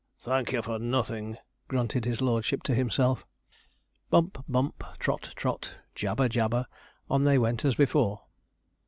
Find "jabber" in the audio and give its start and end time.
5.93-6.27, 6.27-6.65